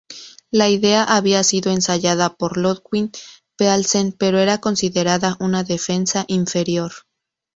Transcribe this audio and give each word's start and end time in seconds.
La 0.49 0.67
idea 0.67 1.03
había 1.03 1.43
sido 1.43 1.71
ensayada 1.71 2.33
por 2.33 2.57
Ludwig 2.57 3.11
Paulsen, 3.55 4.13
pero 4.13 4.39
era 4.39 4.57
considerada 4.57 5.37
una 5.39 5.63
defensa 5.63 6.25
inferior. 6.27 6.91